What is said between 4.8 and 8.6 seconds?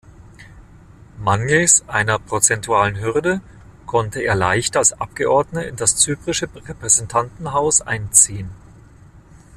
Abgeordneter in das zyprische Repräsentantenhaus einziehen.